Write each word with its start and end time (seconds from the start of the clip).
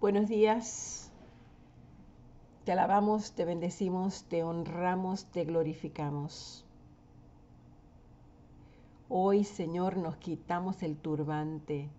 Buenos 0.00 0.30
días. 0.30 1.10
Te 2.64 2.72
alabamos, 2.72 3.32
te 3.32 3.44
bendecimos, 3.44 4.24
te 4.24 4.42
honramos, 4.42 5.26
te 5.26 5.44
glorificamos. 5.44 6.64
Hoy, 9.10 9.44
Señor, 9.44 9.98
nos 9.98 10.16
quitamos 10.16 10.82
el 10.82 10.96
turbante 10.96 11.90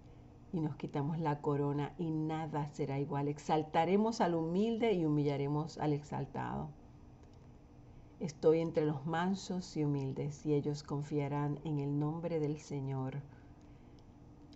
y 0.51 0.61
nos 0.61 0.75
quitamos 0.77 1.19
la 1.19 1.41
corona 1.41 1.93
y 1.99 2.09
nada 2.09 2.65
será 2.69 2.97
igual. 2.97 3.27
Exaltaremos 3.27 4.19
al 4.19 4.33
humilde 4.33 4.93
y 4.93 5.05
humillaremos 5.05 5.77
al 5.77 5.93
exaltado. 5.93 6.69
Estoy 8.19 8.61
entre 8.61 8.87
los 8.87 9.05
mansos 9.05 9.77
y 9.77 9.83
humildes 9.83 10.43
y 10.43 10.55
ellos 10.55 10.81
confiarán 10.81 11.59
en 11.65 11.77
el 11.77 11.99
nombre 11.99 12.39
del 12.39 12.57
Señor. 12.57 13.21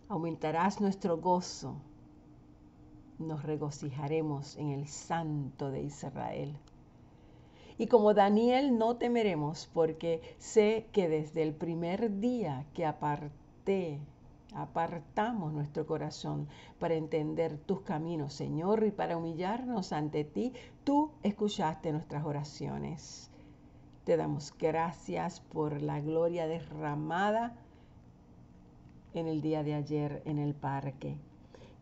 Aumentarás 0.10 0.82
nuestro 0.82 1.18
gozo 1.18 1.76
nos 3.20 3.44
regocijaremos 3.44 4.58
en 4.58 4.72
el 4.72 4.88
Santo 4.88 5.72
de 5.72 5.84
Israel. 5.84 6.58
Y 7.78 7.88
como 7.88 8.14
Daniel 8.14 8.78
no 8.78 8.96
temeremos, 8.96 9.70
porque 9.74 10.22
sé 10.38 10.88
que 10.94 11.10
desde 11.10 11.44
el 11.44 11.54
primer 11.54 12.20
día 12.20 12.66
que 12.74 12.86
aparté, 12.86 14.00
apartamos 14.54 15.52
nuestro 15.52 15.86
corazón 15.86 16.48
para 16.80 16.96
entender 16.96 17.58
tus 17.58 17.82
caminos, 17.82 18.34
Señor, 18.34 18.86
y 18.86 18.92
para 18.92 19.18
humillarnos 19.18 19.92
ante 19.92 20.24
ti, 20.24 20.54
tú 20.86 21.12
escuchaste 21.24 21.92
nuestras 21.92 22.26
oraciones. 22.26 23.30
Te 24.06 24.16
damos 24.16 24.54
gracias 24.58 25.42
por 25.42 25.82
la 25.82 26.00
gloria 26.00 26.48
derramada 26.48 27.58
en 29.14 29.28
el 29.28 29.42
día 29.42 29.64
de 29.64 29.74
ayer 29.74 30.22
en 30.26 30.40
el 30.40 30.54
parque. 30.54 31.18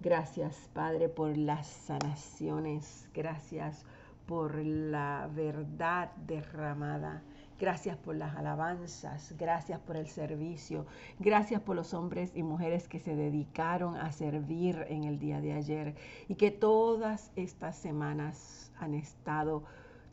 Gracias, 0.04 0.70
Padre, 0.74 1.08
por 1.08 1.38
las 1.38 1.66
sanaciones. 1.66 3.08
Gracias 3.14 3.86
por 4.26 4.58
la 4.58 5.30
verdad 5.34 6.12
derramada. 6.28 7.24
Gracias 7.58 7.96
por 7.96 8.18
las 8.18 8.36
alabanzas, 8.36 9.34
gracias 9.38 9.80
por 9.80 9.96
el 9.96 10.08
servicio, 10.08 10.86
gracias 11.20 11.62
por 11.62 11.78
los 11.78 11.94
hombres 11.94 12.34
y 12.36 12.44
mujeres 12.44 12.90
que 12.90 13.00
se 13.00 13.16
dedicaron 13.16 13.96
a 13.96 14.12
servir 14.12 14.86
en 14.90 15.06
el 15.06 15.20
día 15.20 15.40
de 15.40 15.54
ayer 15.54 15.96
y 16.28 16.36
que 16.36 16.52
todas 16.52 17.32
estas 17.38 17.78
semanas 17.78 18.74
han 18.80 18.96
estado 18.96 19.64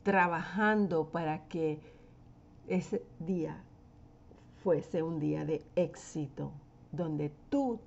trabajando 0.03 1.09
para 1.09 1.49
que 1.49 1.81
ese 2.69 3.03
día 3.19 3.61
fuese 4.63 5.03
un 5.03 5.19
día 5.19 5.43
de 5.43 5.61
éxito, 5.75 6.53
donde 6.93 7.33
tú 7.49 7.81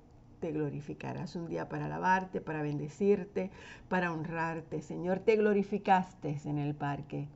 glorificarás. 0.51 1.35
Un 1.35 1.47
día 1.47 1.69
para 1.69 1.85
alabarte, 1.85 2.41
para 2.41 2.61
bendecirte, 2.61 3.51
para 3.89 4.11
honrarte. 4.11 4.81
Señor, 4.81 5.19
te 5.19 5.35
glorificaste 5.35 6.39
en 6.45 6.57
el 6.57 6.75
parque. 6.75 7.27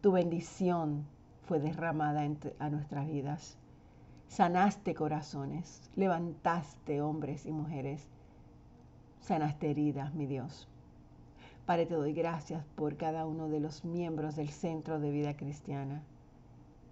Tu 0.00 0.12
bendición 0.12 1.06
fue 1.46 1.60
derramada 1.60 2.28
a 2.58 2.70
nuestras 2.70 3.06
vidas. 3.06 3.58
Sanaste 4.28 4.94
corazones, 4.94 5.90
levantaste 5.94 7.00
hombres 7.00 7.46
y 7.46 7.52
mujeres, 7.52 8.08
sanaste 9.20 9.70
heridas, 9.70 10.14
mi 10.14 10.26
Dios. 10.26 10.68
Padre, 11.64 11.86
te 11.86 11.94
doy 11.94 12.12
gracias 12.12 12.64
por 12.74 12.96
cada 12.96 13.26
uno 13.26 13.48
de 13.48 13.60
los 13.60 13.84
miembros 13.84 14.36
del 14.36 14.50
Centro 14.50 15.00
de 15.00 15.10
Vida 15.10 15.36
Cristiana. 15.36 16.02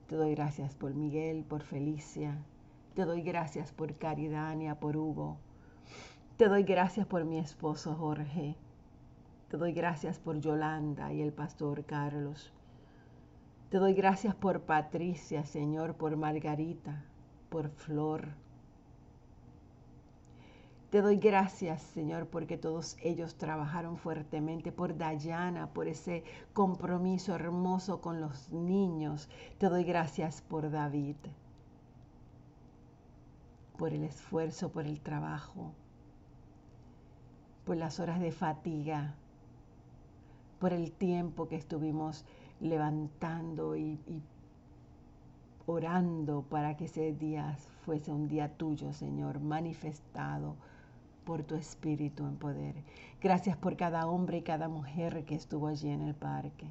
Te 0.08 0.16
doy 0.16 0.34
gracias 0.34 0.74
por 0.74 0.94
Miguel, 0.94 1.44
por 1.44 1.62
Felicia, 1.62 2.38
te 2.94 3.04
doy 3.04 3.22
gracias 3.22 3.72
por 3.72 3.96
Caridania, 3.96 4.78
por 4.78 4.96
Hugo. 4.96 5.36
Te 6.36 6.48
doy 6.48 6.62
gracias 6.62 7.06
por 7.06 7.24
mi 7.24 7.38
esposo 7.38 7.96
Jorge. 7.96 8.54
Te 9.48 9.56
doy 9.56 9.72
gracias 9.72 10.20
por 10.20 10.38
Yolanda 10.38 11.12
y 11.12 11.20
el 11.20 11.32
pastor 11.32 11.84
Carlos. 11.84 12.52
Te 13.70 13.78
doy 13.78 13.94
gracias 13.94 14.36
por 14.36 14.60
Patricia, 14.60 15.44
Señor, 15.44 15.96
por 15.96 16.16
Margarita, 16.16 17.04
por 17.48 17.68
Flor. 17.68 18.28
Te 20.90 21.02
doy 21.02 21.16
gracias, 21.16 21.82
Señor, 21.82 22.28
porque 22.28 22.56
todos 22.56 22.96
ellos 23.02 23.34
trabajaron 23.34 23.96
fuertemente, 23.96 24.70
por 24.70 24.96
Dayana, 24.96 25.72
por 25.72 25.88
ese 25.88 26.22
compromiso 26.52 27.34
hermoso 27.34 28.00
con 28.00 28.20
los 28.20 28.52
niños. 28.52 29.28
Te 29.58 29.68
doy 29.68 29.82
gracias 29.82 30.42
por 30.42 30.70
David 30.70 31.16
por 33.76 33.92
el 33.92 34.04
esfuerzo, 34.04 34.70
por 34.70 34.86
el 34.86 35.00
trabajo, 35.00 35.72
por 37.64 37.76
las 37.76 37.98
horas 38.00 38.20
de 38.20 38.32
fatiga, 38.32 39.14
por 40.60 40.72
el 40.72 40.92
tiempo 40.92 41.48
que 41.48 41.56
estuvimos 41.56 42.24
levantando 42.60 43.76
y, 43.76 43.98
orando 45.66 46.42
para 46.42 46.76
que 46.76 46.84
ese 46.84 47.12
día 47.12 47.56
fuese 47.84 48.12
un 48.12 48.28
día 48.28 48.48
tuyo, 48.56 48.92
Señor, 48.92 49.40
manifestado 49.40 50.56
por 51.24 51.42
tu 51.42 51.54
espíritu 51.54 52.26
en 52.26 52.36
poder. 52.36 52.74
Gracias 53.20 53.56
por 53.56 53.76
cada 53.76 54.06
hombre 54.06 54.38
y 54.38 54.42
cada 54.42 54.68
mujer 54.68 55.24
que 55.24 55.34
estuvo 55.34 55.68
allí 55.68 55.88
en 55.88 56.02
el 56.02 56.14
parque. 56.14 56.66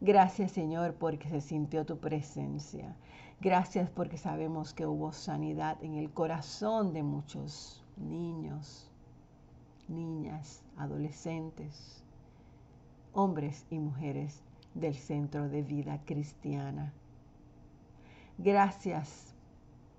Gracias 0.00 0.52
Señor 0.52 0.94
porque 0.94 1.28
se 1.28 1.40
sintió 1.40 1.86
tu 1.86 1.98
presencia. 1.98 2.94
Gracias 3.40 3.90
porque 3.90 4.16
sabemos 4.16 4.72
que 4.72 4.86
hubo 4.86 5.12
sanidad 5.12 5.76
en 5.84 5.94
el 5.94 6.10
corazón 6.10 6.94
de 6.94 7.02
muchos 7.02 7.84
niños, 7.98 8.90
niñas, 9.88 10.62
adolescentes, 10.78 12.02
hombres 13.12 13.66
y 13.70 13.78
mujeres 13.78 14.42
del 14.74 14.94
Centro 14.94 15.50
de 15.50 15.62
Vida 15.62 16.00
Cristiana. 16.06 16.94
Gracias 18.38 19.34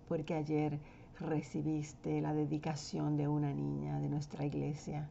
porque 0.08 0.34
ayer 0.34 0.80
recibiste 1.20 2.22
la 2.22 2.34
dedicación 2.34 3.18
de 3.18 3.28
una 3.28 3.54
niña 3.54 4.00
de 4.00 4.10
nuestra 4.10 4.46
iglesia. 4.46 5.08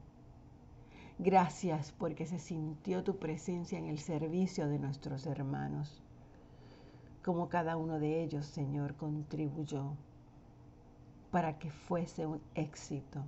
Gracias 1.18 1.92
porque 1.96 2.26
se 2.26 2.40
sintió 2.40 3.04
tu 3.04 3.18
presencia 3.18 3.78
en 3.78 3.86
el 3.86 3.98
servicio 3.98 4.68
de 4.68 4.80
nuestros 4.80 5.26
hermanos. 5.26 6.02
Como 7.26 7.48
cada 7.48 7.76
uno 7.76 7.98
de 7.98 8.22
ellos, 8.22 8.46
Señor, 8.46 8.94
contribuyó 8.94 9.96
para 11.32 11.58
que 11.58 11.72
fuese 11.72 12.24
un 12.24 12.40
éxito. 12.54 13.24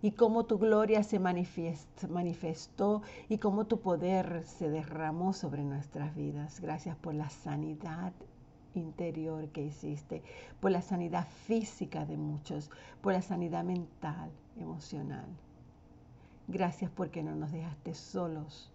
Y 0.00 0.12
cómo 0.12 0.44
tu 0.44 0.58
gloria 0.58 1.02
se 1.02 1.18
manifestó 1.18 3.02
y 3.28 3.38
cómo 3.38 3.66
tu 3.66 3.80
poder 3.80 4.44
se 4.46 4.70
derramó 4.70 5.32
sobre 5.32 5.64
nuestras 5.64 6.14
vidas. 6.14 6.60
Gracias 6.60 6.96
por 6.96 7.14
la 7.14 7.30
sanidad 7.30 8.12
interior 8.74 9.48
que 9.48 9.64
hiciste, 9.64 10.22
por 10.60 10.70
la 10.70 10.80
sanidad 10.80 11.26
física 11.48 12.06
de 12.06 12.16
muchos, 12.16 12.70
por 13.00 13.12
la 13.12 13.22
sanidad 13.22 13.64
mental, 13.64 14.30
emocional. 14.56 15.26
Gracias 16.46 16.92
porque 16.92 17.24
no 17.24 17.34
nos 17.34 17.50
dejaste 17.50 17.92
solos. 17.94 18.70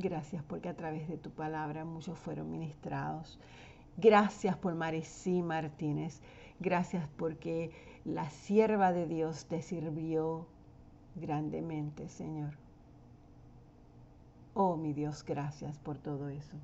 Gracias 0.00 0.44
porque 0.44 0.68
a 0.68 0.76
través 0.76 1.08
de 1.08 1.18
tu 1.18 1.30
palabra 1.30 1.84
muchos 1.84 2.16
fueron 2.16 2.52
ministrados. 2.52 3.36
Gracias 3.96 4.56
por 4.56 4.76
Maricí 4.76 5.42
Martínez. 5.42 6.22
Gracias 6.60 7.08
porque 7.16 7.72
la 8.04 8.30
sierva 8.30 8.92
de 8.92 9.08
Dios 9.08 9.46
te 9.46 9.60
sirvió 9.60 10.46
grandemente, 11.16 12.08
Señor. 12.08 12.52
Oh, 14.54 14.76
mi 14.76 14.92
Dios, 14.92 15.24
gracias 15.24 15.78
por 15.78 15.98
todo 15.98 16.28
eso. 16.28 16.56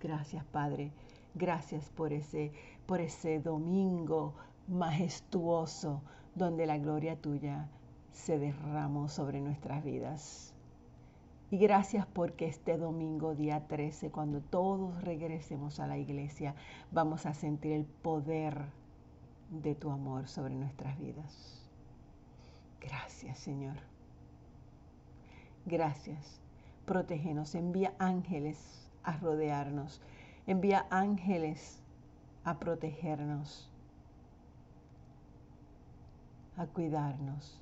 Gracias, 0.00 0.44
Padre. 0.46 0.90
Gracias 1.36 1.88
por 1.90 2.12
ese, 2.12 2.50
por 2.86 3.00
ese 3.00 3.38
domingo 3.38 4.34
majestuoso 4.66 6.02
donde 6.34 6.66
la 6.66 6.78
gloria 6.78 7.14
tuya 7.14 7.68
se 8.10 8.40
derramó 8.40 9.08
sobre 9.08 9.40
nuestras 9.40 9.84
vidas. 9.84 10.51
Y 11.52 11.58
gracias 11.58 12.06
porque 12.06 12.46
este 12.46 12.78
domingo, 12.78 13.34
día 13.34 13.68
13, 13.68 14.10
cuando 14.10 14.40
todos 14.40 15.04
regresemos 15.04 15.80
a 15.80 15.86
la 15.86 15.98
iglesia, 15.98 16.54
vamos 16.90 17.26
a 17.26 17.34
sentir 17.34 17.72
el 17.72 17.84
poder 17.84 18.56
de 19.50 19.74
tu 19.74 19.90
amor 19.90 20.28
sobre 20.28 20.54
nuestras 20.54 20.98
vidas. 20.98 21.70
Gracias, 22.80 23.38
Señor. 23.38 23.76
Gracias. 25.66 26.40
Protégenos. 26.86 27.54
Envía 27.54 27.92
ángeles 27.98 28.88
a 29.02 29.18
rodearnos. 29.18 30.00
Envía 30.46 30.86
ángeles 30.88 31.82
a 32.44 32.58
protegernos 32.58 33.70
a 36.56 36.66
cuidarnos. 36.66 37.60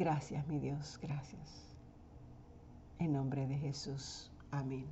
Gracias, 0.00 0.48
mi 0.48 0.58
Dios, 0.58 0.98
gracias. 1.02 1.76
En 2.98 3.12
nombre 3.12 3.46
de 3.46 3.58
Jesús. 3.58 4.30
Amén. 4.50 4.86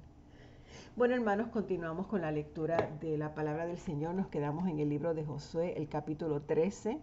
Bueno, 0.97 1.15
hermanos, 1.15 1.49
continuamos 1.49 2.07
con 2.09 2.21
la 2.21 2.31
lectura 2.31 2.91
de 3.01 3.17
la 3.17 3.35
palabra 3.35 3.65
del 3.65 3.79
Señor. 3.79 4.15
Nos 4.15 4.27
quedamos 4.27 4.69
en 4.69 4.81
el 4.81 4.91
libro 4.91 5.15
de 5.15 5.25
Josué, 5.25 5.73
el 5.79 5.89
capítulo 5.89 6.43
13. 6.43 6.99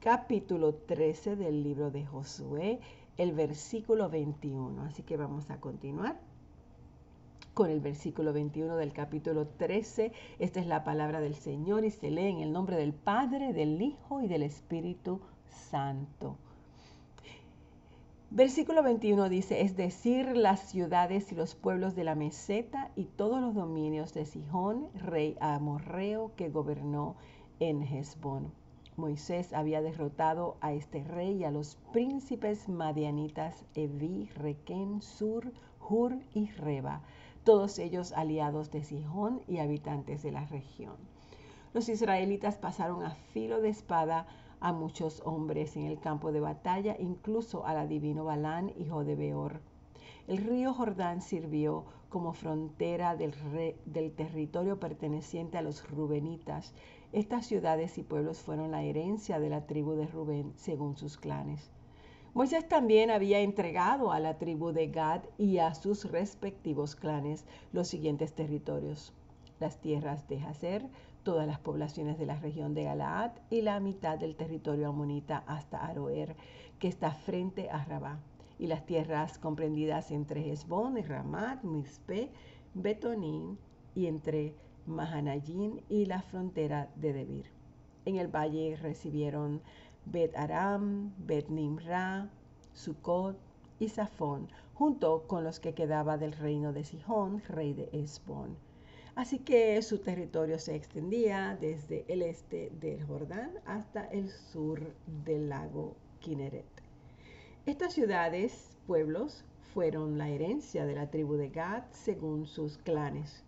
Capítulo 0.00 0.74
13 0.74 1.36
del 1.36 1.62
libro 1.62 1.90
de 1.90 2.06
Josué, 2.06 2.80
el 3.18 3.34
versículo 3.34 4.08
21. 4.08 4.84
Así 4.84 5.02
que 5.02 5.18
vamos 5.18 5.50
a 5.50 5.60
continuar 5.60 6.18
con 7.52 7.68
el 7.68 7.80
versículo 7.80 8.32
21 8.32 8.76
del 8.76 8.94
capítulo 8.94 9.48
13. 9.48 10.12
Esta 10.38 10.60
es 10.60 10.66
la 10.66 10.82
palabra 10.82 11.20
del 11.20 11.34
Señor 11.34 11.84
y 11.84 11.90
se 11.90 12.10
lee 12.10 12.28
en 12.28 12.38
el 12.38 12.54
nombre 12.54 12.78
del 12.78 12.94
Padre, 12.94 13.52
del 13.52 13.82
Hijo 13.82 14.22
y 14.22 14.28
del 14.28 14.42
Espíritu 14.42 15.20
Santo. 15.70 16.38
Versículo 18.34 18.82
21 18.82 19.28
dice, 19.28 19.60
es 19.60 19.76
decir, 19.76 20.36
las 20.36 20.58
ciudades 20.58 21.30
y 21.30 21.36
los 21.36 21.54
pueblos 21.54 21.94
de 21.94 22.02
la 22.02 22.16
meseta 22.16 22.90
y 22.96 23.04
todos 23.04 23.40
los 23.40 23.54
dominios 23.54 24.12
de 24.12 24.26
Sihón, 24.26 24.88
rey 24.92 25.36
amorreo 25.38 26.32
que 26.34 26.48
gobernó 26.48 27.14
en 27.60 27.84
Hezbón. 27.84 28.52
Moisés 28.96 29.52
había 29.52 29.82
derrotado 29.82 30.56
a 30.60 30.72
este 30.72 31.04
rey 31.04 31.36
y 31.36 31.44
a 31.44 31.52
los 31.52 31.76
príncipes 31.92 32.68
madianitas 32.68 33.64
Evi, 33.76 34.28
Requén, 34.34 35.00
Sur, 35.00 35.52
Hur 35.88 36.18
y 36.34 36.50
Reba, 36.50 37.02
todos 37.44 37.78
ellos 37.78 38.10
aliados 38.10 38.72
de 38.72 38.82
Sihón 38.82 39.42
y 39.46 39.58
habitantes 39.58 40.24
de 40.24 40.32
la 40.32 40.44
región. 40.46 40.96
Los 41.72 41.88
israelitas 41.88 42.56
pasaron 42.56 43.04
a 43.04 43.14
filo 43.14 43.60
de 43.60 43.68
espada 43.68 44.26
a 44.64 44.72
muchos 44.72 45.20
hombres 45.26 45.76
en 45.76 45.84
el 45.84 46.00
campo 46.00 46.32
de 46.32 46.40
batalla, 46.40 46.96
incluso 46.98 47.66
al 47.66 47.76
adivino 47.76 48.24
Balán, 48.24 48.72
hijo 48.78 49.04
de 49.04 49.14
Beor. 49.14 49.60
El 50.26 50.38
río 50.38 50.72
Jordán 50.72 51.20
sirvió 51.20 51.84
como 52.08 52.32
frontera 52.32 53.14
del, 53.14 53.34
del, 53.84 54.12
territorio 54.12 54.80
perteneciente 54.80 55.58
a 55.58 55.62
los 55.62 55.86
rubenitas. 55.90 56.72
Estas 57.12 57.44
ciudades 57.44 57.98
y 57.98 58.04
pueblos 58.04 58.38
fueron 58.38 58.70
la 58.70 58.82
herencia 58.82 59.38
de 59.38 59.50
la 59.50 59.66
tribu 59.66 59.96
de 59.96 60.06
Rubén 60.06 60.54
según 60.56 60.96
sus 60.96 61.18
clanes. 61.18 61.70
Moisés 62.32 62.66
también 62.66 63.10
había 63.10 63.40
entregado 63.40 64.12
a 64.12 64.18
la 64.18 64.38
tribu 64.38 64.72
de 64.72 64.86
Gad 64.86 65.24
y 65.36 65.58
a 65.58 65.74
sus 65.74 66.10
respectivos 66.10 66.96
clanes 66.96 67.44
los 67.74 67.88
siguientes 67.88 68.32
territorios. 68.32 69.12
Las 69.60 69.78
tierras 69.82 70.26
de 70.26 70.40
Hazer, 70.40 70.88
todas 71.24 71.46
las 71.46 71.58
poblaciones 71.58 72.18
de 72.18 72.26
la 72.26 72.36
región 72.36 72.74
de 72.74 72.84
Galaad 72.84 73.32
y 73.50 73.62
la 73.62 73.80
mitad 73.80 74.18
del 74.18 74.36
territorio 74.36 74.90
amonita 74.90 75.42
hasta 75.46 75.84
Aroer, 75.84 76.36
que 76.78 76.86
está 76.86 77.12
frente 77.12 77.70
a 77.70 77.84
Rabá, 77.84 78.18
y 78.58 78.66
las 78.66 78.86
tierras 78.86 79.38
comprendidas 79.38 80.10
entre 80.10 80.52
Hezbón 80.52 80.98
y 80.98 81.02
Ramat, 81.02 81.64
Mizpe, 81.64 82.30
Betonín 82.74 83.58
y 83.94 84.06
entre 84.06 84.54
Mahanayín 84.86 85.80
y 85.88 86.04
la 86.04 86.22
frontera 86.22 86.90
de 86.96 87.12
Debir. 87.12 87.46
En 88.04 88.16
el 88.16 88.28
valle 88.28 88.76
recibieron 88.76 89.62
Bet 90.04 90.36
Aram, 90.36 91.14
Bet 91.18 91.48
Nimra, 91.48 92.28
Sucot 92.74 93.38
y 93.80 93.88
Safón, 93.88 94.48
junto 94.74 95.26
con 95.26 95.42
los 95.42 95.58
que 95.58 95.72
quedaba 95.72 96.18
del 96.18 96.32
reino 96.32 96.72
de 96.72 96.84
Sihón, 96.84 97.42
rey 97.48 97.72
de 97.72 97.88
Hezbón. 97.92 98.56
Así 99.16 99.38
que 99.38 99.80
su 99.82 99.98
territorio 99.98 100.58
se 100.58 100.74
extendía 100.74 101.56
desde 101.60 102.04
el 102.08 102.22
este 102.22 102.70
del 102.80 103.04
Jordán 103.04 103.52
hasta 103.64 104.06
el 104.06 104.28
sur 104.28 104.92
del 105.24 105.48
lago 105.48 105.96
Kinneret. 106.18 106.66
Estas 107.64 107.92
ciudades, 107.92 108.76
pueblos, 108.88 109.44
fueron 109.72 110.18
la 110.18 110.28
herencia 110.30 110.84
de 110.84 110.96
la 110.96 111.10
tribu 111.10 111.34
de 111.34 111.48
Gad 111.48 111.84
según 111.92 112.46
sus 112.46 112.78
clanes. 112.78 113.44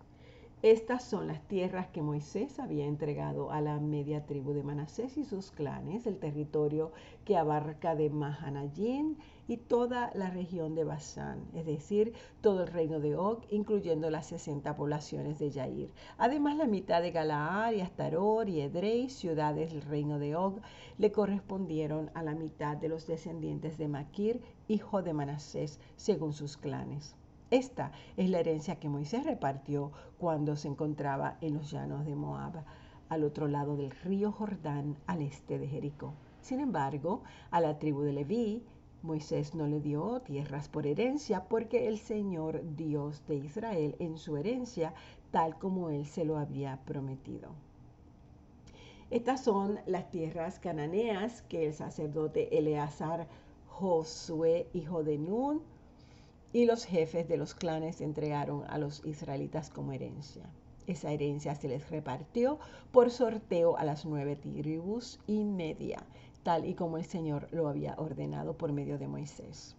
Estas 0.69 1.05
son 1.05 1.29
las 1.29 1.47
tierras 1.47 1.87
que 1.87 2.03
Moisés 2.03 2.59
había 2.59 2.87
entregado 2.87 3.53
a 3.53 3.61
la 3.61 3.79
media 3.79 4.27
tribu 4.27 4.53
de 4.53 4.65
Manasés 4.65 5.17
y 5.17 5.25
sus 5.25 5.53
clanes, 5.53 6.09
el 6.09 6.19
territorio 6.19 6.91
que 7.25 7.37
abarca 7.37 7.95
de 7.95 8.11
Mahanayín 8.11 9.17
y 9.47 9.59
toda 9.59 10.11
la 10.15 10.29
región 10.29 10.75
de 10.75 10.83
Basán, 10.83 11.45
es 11.55 11.67
decir, 11.67 12.15
todo 12.41 12.65
el 12.65 12.67
reino 12.67 12.99
de 12.99 13.15
Og, 13.15 13.45
incluyendo 13.49 14.11
las 14.11 14.27
60 14.27 14.75
poblaciones 14.75 15.39
de 15.39 15.51
Yair. 15.51 15.93
Además, 16.19 16.57
la 16.57 16.67
mitad 16.67 17.01
de 17.01 17.13
Galaad 17.13 17.71
y 17.71 17.81
Astaror 17.81 18.49
y 18.49 18.61
Edrei, 18.61 19.09
ciudades 19.09 19.73
del 19.73 19.83
reino 19.83 20.19
de 20.19 20.35
Og, 20.35 20.59
le 20.99 21.13
correspondieron 21.13 22.11
a 22.13 22.25
la 22.25 22.35
mitad 22.35 22.77
de 22.77 22.89
los 22.89 23.07
descendientes 23.07 23.79
de 23.79 23.87
Maquir, 23.87 24.43
hijo 24.67 25.01
de 25.05 25.13
Manasés, 25.13 25.79
según 25.95 26.33
sus 26.33 26.57
clanes. 26.57 27.15
Esta 27.51 27.93
es 28.17 28.29
la 28.29 28.41
herencia 28.41 28.81
que 28.81 28.89
Moisés 28.89 29.25
repartió 29.25 29.93
cuando 30.19 30.57
se 30.57 30.67
encontraba 30.67 31.39
en 31.41 31.55
los 31.55 31.71
llanos 31.71 32.05
de 32.05 32.17
Moab, 32.17 32.65
al 33.09 33.23
otro 33.23 33.47
lado 33.47 33.77
del 33.77 33.93
río 33.93 34.33
Jordán, 34.33 34.97
al 35.07 35.23
este 35.23 35.61
de 35.61 35.69
Jericó. 35.69 36.15
Sin 36.41 36.59
embargo, 36.59 37.23
a 37.53 37.61
la 37.61 37.79
tribu 37.79 38.03
de 38.03 38.13
Leví, 38.13 38.65
Moisés 39.03 39.55
no 39.55 39.69
le 39.69 39.81
dio 39.81 40.21
tierras 40.23 40.69
por 40.69 40.89
herencia 40.89 41.45
porque 41.45 41.87
el 41.87 41.99
Señor 41.99 42.63
Dios 42.75 43.25
de 43.29 43.37
Israel 43.37 43.95
en 44.01 44.19
su 44.19 44.37
herencia, 44.37 44.93
tal 45.31 45.57
como 45.57 45.91
él 45.91 46.07
se 46.07 46.25
lo 46.25 46.39
había 46.39 46.81
prometido. 46.85 47.51
Estas 49.11 49.45
son 49.45 49.79
las 49.87 50.11
tierras 50.11 50.59
cananeas 50.59 51.43
que 51.43 51.67
el 51.67 51.75
sacerdote 51.75 52.59
Eleazar 52.59 53.29
Josué, 53.69 54.67
hijo 54.73 55.05
de 55.05 55.19
Nun, 55.19 55.63
y 56.57 56.65
los 56.65 56.87
jefes 56.87 57.29
de 57.29 57.37
los 57.37 57.55
clanes 57.55 58.01
entregaron 58.01 58.65
a 58.71 58.79
los 58.79 59.05
israelitas 59.05 59.69
como 59.69 59.93
herencia. 59.93 60.49
Esa 60.87 61.13
herencia 61.13 61.55
se 61.55 61.69
les 61.69 61.91
repartió 61.91 62.59
por 62.93 63.11
sorteo 63.11 63.77
a 63.77 63.85
las 63.85 64.07
nueve 64.07 64.37
tribus 64.37 65.21
y 65.27 65.45
media, 65.45 66.03
tal 66.45 66.65
y 66.65 66.73
como 66.73 66.97
el 66.97 67.05
Señor 67.05 67.47
lo 67.53 67.69
había 67.69 67.95
ordenado 67.99 68.57
por 68.57 68.73
medio 68.73 68.97
de 68.97 69.07
Moisés. 69.07 69.77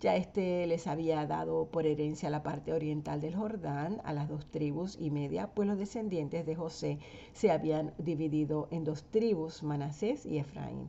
Ya 0.00 0.16
éste 0.16 0.66
les 0.66 0.86
había 0.86 1.26
dado 1.26 1.66
por 1.66 1.84
herencia 1.84 2.30
la 2.30 2.42
parte 2.42 2.72
oriental 2.72 3.20
del 3.20 3.36
Jordán 3.36 4.00
a 4.04 4.14
las 4.14 4.30
dos 4.30 4.46
tribus 4.46 4.96
y 4.98 5.10
media, 5.10 5.48
pues 5.48 5.68
los 5.68 5.76
descendientes 5.76 6.46
de 6.46 6.56
José 6.56 7.00
se 7.34 7.50
habían 7.50 7.92
dividido 7.98 8.66
en 8.70 8.84
dos 8.84 9.04
tribus, 9.10 9.62
Manasés 9.62 10.24
y 10.24 10.38
Efraín. 10.38 10.88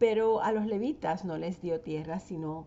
Pero 0.00 0.40
a 0.40 0.50
los 0.50 0.64
levitas 0.64 1.26
no 1.26 1.36
les 1.36 1.60
dio 1.60 1.82
tierra, 1.82 2.20
sino 2.20 2.66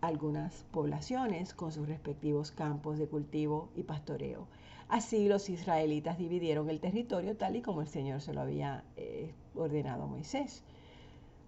algunas 0.00 0.64
poblaciones 0.72 1.52
con 1.52 1.70
sus 1.70 1.86
respectivos 1.86 2.50
campos 2.50 2.96
de 2.96 3.06
cultivo 3.06 3.68
y 3.76 3.82
pastoreo. 3.82 4.48
Así 4.88 5.28
los 5.28 5.50
israelitas 5.50 6.16
dividieron 6.16 6.70
el 6.70 6.80
territorio 6.80 7.36
tal 7.36 7.56
y 7.56 7.60
como 7.60 7.82
el 7.82 7.88
Señor 7.88 8.22
se 8.22 8.32
lo 8.32 8.40
había 8.40 8.84
eh, 8.96 9.34
ordenado 9.54 10.04
a 10.04 10.06
Moisés. 10.06 10.64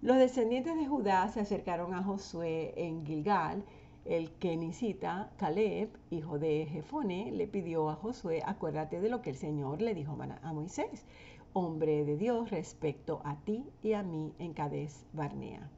Los 0.03 0.19
descendientes 0.19 0.77
de 0.77 0.87
Judá 0.87 1.27
se 1.29 1.41
acercaron 1.41 1.95
a 1.95 2.03
Josué 2.03 2.75
en 2.77 3.07
Gilgal. 3.07 3.65
El 4.05 4.31
kenicita 4.33 5.31
Caleb, 5.39 5.89
hijo 6.11 6.39
de 6.39 6.67
Jefone, 6.71 7.33
le 7.33 7.47
pidió 7.47 7.89
a 7.89 7.95
Josué, 7.95 8.43
acuérdate 8.45 9.01
de 9.01 9.09
lo 9.09 9.23
que 9.23 9.31
el 9.31 9.37
Señor 9.37 9.81
le 9.81 9.95
dijo 9.95 10.19
a 10.43 10.53
Moisés 10.53 11.07
hombre 11.55 12.05
de 12.05 12.17
Dios 12.17 12.51
respecto 12.51 13.23
a 13.25 13.37
ti 13.37 13.65
y 13.81 13.93
a 13.93 14.03
mí 14.03 14.35
en 14.41 14.55
Cades 14.55 15.07
Barnea. 15.13 15.71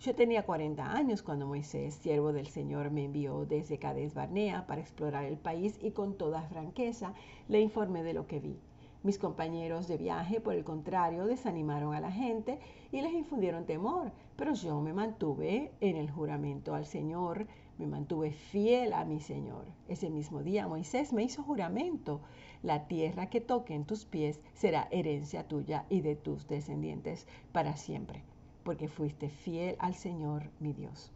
Yo 0.00 0.14
tenía 0.14 0.46
40 0.46 0.92
años 0.92 1.22
cuando 1.22 1.48
Moisés, 1.48 1.94
siervo 1.94 2.32
del 2.32 2.46
Señor, 2.46 2.92
me 2.92 3.04
envió 3.04 3.44
desde 3.44 3.80
Cades 3.80 4.14
Barnea 4.14 4.64
para 4.68 4.80
explorar 4.80 5.24
el 5.24 5.36
país 5.36 5.76
y 5.82 5.90
con 5.90 6.16
toda 6.16 6.42
franqueza 6.42 7.14
le 7.48 7.60
informé 7.60 8.04
de 8.04 8.14
lo 8.14 8.28
que 8.28 8.38
vi. 8.38 8.60
Mis 9.02 9.18
compañeros 9.18 9.88
de 9.88 9.96
viaje, 9.96 10.40
por 10.40 10.54
el 10.54 10.62
contrario, 10.62 11.26
desanimaron 11.26 11.94
a 11.94 12.00
la 12.00 12.12
gente 12.12 12.60
y 12.92 13.00
les 13.00 13.12
infundieron 13.12 13.66
temor, 13.66 14.12
pero 14.36 14.54
yo 14.54 14.80
me 14.80 14.92
mantuve 14.92 15.72
en 15.80 15.96
el 15.96 16.10
juramento 16.12 16.76
al 16.76 16.86
Señor, 16.86 17.48
me 17.76 17.88
mantuve 17.88 18.30
fiel 18.30 18.92
a 18.92 19.04
mi 19.04 19.18
Señor. 19.18 19.64
Ese 19.88 20.10
mismo 20.10 20.44
día 20.44 20.68
Moisés 20.68 21.12
me 21.12 21.24
hizo 21.24 21.42
juramento 21.42 22.20
la 22.62 22.88
tierra 22.88 23.30
que 23.30 23.40
toque 23.40 23.74
en 23.74 23.84
tus 23.84 24.04
pies 24.04 24.40
será 24.52 24.88
herencia 24.90 25.46
tuya 25.46 25.86
y 25.88 26.00
de 26.00 26.16
tus 26.16 26.48
descendientes 26.48 27.26
para 27.52 27.76
siempre, 27.76 28.22
porque 28.64 28.88
fuiste 28.88 29.28
fiel 29.28 29.76
al 29.78 29.94
Señor 29.94 30.50
mi 30.58 30.72
Dios. 30.72 31.12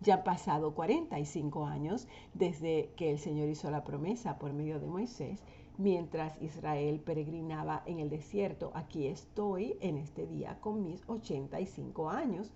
Ya 0.00 0.14
han 0.14 0.24
pasado 0.24 0.74
45 0.74 1.66
años 1.66 2.08
desde 2.34 2.90
que 2.96 3.10
el 3.12 3.18
Señor 3.18 3.48
hizo 3.48 3.70
la 3.70 3.84
promesa 3.84 4.38
por 4.38 4.52
medio 4.52 4.80
de 4.80 4.86
Moisés, 4.88 5.42
mientras 5.78 6.40
Israel 6.42 7.00
peregrinaba 7.00 7.82
en 7.86 8.00
el 8.00 8.10
desierto. 8.10 8.72
Aquí 8.74 9.06
estoy 9.06 9.76
en 9.80 9.96
este 9.96 10.26
día 10.26 10.58
con 10.60 10.82
mis 10.82 11.02
85 11.08 12.10
años. 12.10 12.50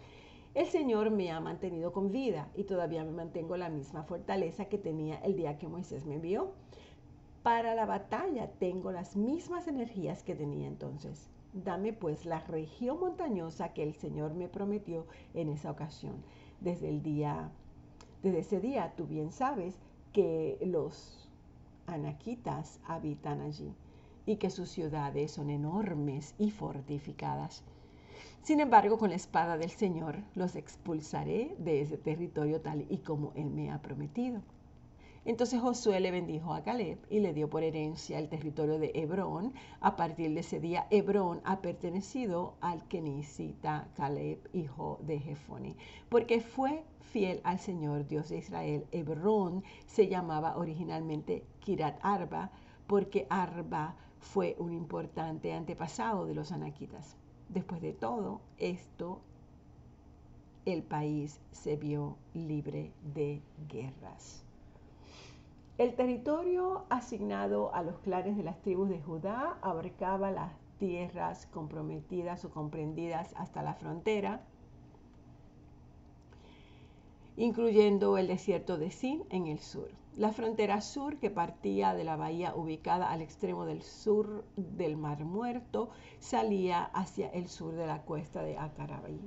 El 0.55 0.67
Señor 0.67 1.11
me 1.11 1.31
ha 1.31 1.38
mantenido 1.38 1.93
con 1.93 2.11
vida 2.11 2.49
y 2.57 2.65
todavía 2.65 3.05
me 3.05 3.12
mantengo 3.12 3.57
la 3.57 3.69
misma 3.69 4.03
fortaleza 4.03 4.65
que 4.67 4.79
tenía 4.79 5.17
el 5.19 5.37
día 5.37 5.57
que 5.57 5.69
Moisés 5.69 6.05
me 6.05 6.17
envió 6.17 6.53
para 7.47 7.76
la 7.76 7.87
batalla 7.87 8.50
tengo 8.59 8.91
las 8.91 9.15
mismas 9.15 9.69
energías 9.69 10.25
que 10.25 10.35
tenía 10.35 10.67
entonces. 10.67 11.29
Dame 11.53 11.93
pues 11.93 12.26
la 12.26 12.41
región 12.41 12.99
montañosa 12.99 13.73
que 13.73 13.85
el 13.85 13.95
Señor 13.95 14.35
me 14.35 14.49
prometió 14.49 15.07
en 15.33 15.50
esa 15.50 15.71
ocasión. 15.71 16.25
Desde 16.61 16.88
el 16.88 17.05
día 17.05 17.53
Desde 18.25 18.41
ese 18.41 18.59
día 18.59 18.95
tú 18.97 19.07
bien 19.07 19.31
sabes 19.31 19.79
que 20.12 20.59
los 20.61 21.31
anaquitas 21.87 22.81
habitan 22.85 23.41
allí 23.41 23.73
y 24.26 24.38
que 24.38 24.50
sus 24.50 24.69
ciudades 24.69 25.31
son 25.31 25.49
enormes 25.49 26.35
y 26.38 26.50
fortificadas. 26.50 27.62
Sin 28.43 28.59
embargo, 28.59 28.99
con 28.99 29.11
la 29.11 29.15
espada 29.15 29.57
del 29.57 29.71
Señor 29.71 30.17
los 30.35 30.57
expulsaré 30.57 31.55
de 31.61 31.81
ese 31.81 31.97
territorio 31.97 32.61
tal 32.61 32.87
y 32.88 32.99
como 32.99 33.31
Él 33.37 33.50
me 33.50 33.71
ha 33.71 33.81
prometido. 33.81 34.43
Entonces 35.26 35.61
Josué 35.61 35.99
le 35.99 36.12
bendijo 36.12 36.54
a 36.54 36.62
Caleb 36.62 37.00
y 37.11 37.18
le 37.18 37.35
dio 37.35 37.50
por 37.50 37.64
herencia 37.64 38.21
el 38.21 38.28
territorio 38.28 38.78
de 38.78 38.92
Hebrón. 38.95 39.54
A 39.80 39.97
partir 39.97 40.33
de 40.33 40.38
ese 40.38 40.61
día, 40.61 40.87
Hebrón 40.90 41.40
ha 41.42 41.61
pertenecido 41.61 42.54
al 42.61 42.87
kenisita 42.87 43.88
Caleb, 43.97 44.38
hijo 44.52 45.00
de 45.02 45.18
Jefoni, 45.18 45.75
porque 46.09 46.40
fue 46.40 46.85
fiel 47.00 47.40
al 47.42 47.59
Señor 47.59 48.06
Dios 48.06 48.28
de 48.28 48.38
Israel. 48.38 48.87
Hebrón 48.92 49.64
se 49.87 50.06
llamaba 50.06 50.56
originalmente 50.56 51.42
Kirat 51.59 51.99
Arba, 52.02 52.52
porque 52.87 53.26
Arba 53.28 53.97
fue 54.21 54.54
un 54.61 54.73
importante 54.73 55.52
antepasado 55.52 56.26
de 56.26 56.37
los 56.37 56.52
anaquitas. 56.52 57.16
Después 57.49 57.83
de 57.83 57.92
todo 57.92 58.42
esto, 58.59 59.21
el 60.66 60.85
país 60.85 61.40
se 61.50 61.75
vio 61.75 62.16
libre 62.33 62.92
de 63.12 63.42
guerras. 63.68 64.46
El 65.78 65.95
territorio 65.95 66.87
asignado 66.88 67.75
a 67.75 67.83
los 67.83 67.99
clanes 67.99 68.38
de 68.38 68.42
las 68.42 68.62
tribus 68.62 68.88
de 68.88 68.99
Judá 68.99 69.59
abarcaba 69.61 70.30
las 70.30 70.54
tierras 70.78 71.45
comprometidas 71.52 72.47
o 72.47 72.50
comprendidas 72.50 73.35
hasta 73.37 73.62
la 73.62 73.75
frontera, 73.75 74.40
incluyendo 77.37 78.16
el 78.16 78.26
desierto 78.26 78.78
de 78.78 78.90
Sin 78.90 79.25
en 79.28 79.49
el 79.49 79.59
sur. 79.59 79.90
La 80.16 80.33
frontera 80.33 80.80
sur, 80.80 81.18
que 81.18 81.28
partía 81.28 81.92
de 81.92 82.04
la 82.04 82.16
bahía 82.16 82.54
ubicada 82.56 83.11
al 83.11 83.21
extremo 83.21 83.66
del 83.66 83.83
sur 83.83 84.47
del 84.56 84.97
Mar 84.97 85.26
Muerto, 85.26 85.90
salía 86.21 86.85
hacia 86.85 87.28
el 87.28 87.49
sur 87.49 87.75
de 87.75 87.87
la 87.87 88.00
cuesta 88.00 88.42
de 88.42 88.56
Acarabí. 88.56 89.21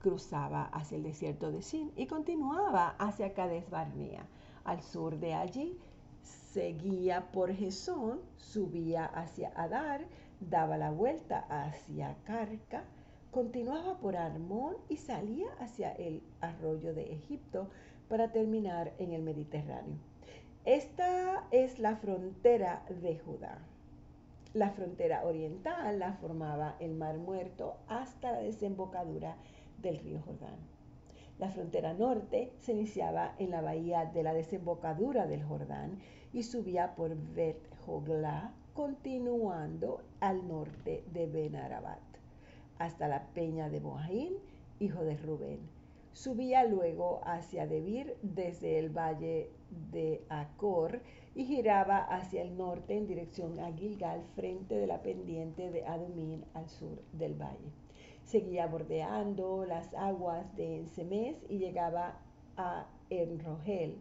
Cruzaba 0.00 0.64
hacia 0.72 0.96
el 0.96 1.04
desierto 1.04 1.52
de 1.52 1.62
Sin 1.62 1.92
y 1.94 2.08
continuaba 2.08 2.96
hacia 2.98 3.32
Cades 3.32 3.70
Barnea 3.70 4.26
al 4.64 4.82
sur 4.82 5.18
de 5.18 5.34
allí, 5.34 5.78
seguía 6.22 7.30
por 7.32 7.52
Jesón, 7.52 8.20
subía 8.36 9.06
hacia 9.06 9.52
Adar, 9.56 10.06
daba 10.40 10.76
la 10.76 10.90
vuelta 10.90 11.46
hacia 11.48 12.16
Carca, 12.24 12.84
continuaba 13.30 13.98
por 13.98 14.16
Armón 14.16 14.76
y 14.88 14.96
salía 14.96 15.48
hacia 15.60 15.92
el 15.92 16.22
arroyo 16.40 16.94
de 16.94 17.12
Egipto 17.12 17.68
para 18.08 18.32
terminar 18.32 18.92
en 18.98 19.12
el 19.12 19.22
Mediterráneo. 19.22 19.96
Esta 20.64 21.44
es 21.50 21.78
la 21.78 21.96
frontera 21.96 22.84
de 22.88 23.18
Judá. 23.18 23.58
La 24.54 24.70
frontera 24.70 25.24
oriental 25.24 25.98
la 25.98 26.12
formaba 26.12 26.76
el 26.78 26.94
Mar 26.94 27.18
Muerto 27.18 27.76
hasta 27.88 28.32
la 28.32 28.38
desembocadura 28.38 29.36
del 29.82 29.98
río 29.98 30.20
Jordán. 30.24 30.73
La 31.38 31.48
frontera 31.48 31.94
norte 31.94 32.52
se 32.60 32.72
iniciaba 32.72 33.34
en 33.38 33.50
la 33.50 33.60
bahía 33.60 34.04
de 34.04 34.22
la 34.22 34.32
desembocadura 34.32 35.26
del 35.26 35.42
Jordán 35.42 35.98
y 36.32 36.44
subía 36.44 36.94
por 36.94 37.16
Bet 37.34 37.58
continuando 38.72 40.02
al 40.20 40.46
norte 40.46 41.04
de 41.12 41.26
Benarabat, 41.26 42.00
hasta 42.78 43.08
la 43.08 43.26
peña 43.34 43.68
de 43.68 43.80
Moaín, 43.80 44.34
hijo 44.78 45.04
de 45.04 45.16
Rubén. 45.16 45.58
Subía 46.12 46.64
luego 46.64 47.20
hacia 47.24 47.66
Debir 47.66 48.16
desde 48.22 48.78
el 48.78 48.96
valle 48.96 49.50
de 49.90 50.24
Acor 50.28 51.02
y 51.34 51.44
giraba 51.46 51.98
hacia 51.98 52.42
el 52.42 52.56
norte 52.56 52.96
en 52.96 53.08
dirección 53.08 53.58
a 53.58 53.72
Gilgal, 53.72 54.22
frente 54.36 54.76
de 54.76 54.86
la 54.86 55.02
pendiente 55.02 55.72
de 55.72 55.84
Adumín 55.84 56.44
al 56.54 56.68
sur 56.68 57.02
del 57.12 57.34
valle 57.34 57.83
seguía 58.24 58.66
bordeando 58.66 59.64
las 59.64 59.92
aguas 59.94 60.56
de 60.56 60.76
Ensemes 60.76 61.36
y 61.48 61.58
llegaba 61.58 62.18
a 62.56 62.86
Enrogel. 63.10 63.96